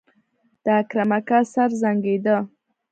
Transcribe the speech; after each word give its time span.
د 0.63 0.65
اکرم 0.79 1.11
اکا 1.17 1.39
سر 1.53 1.69
زانګېده. 1.81 2.37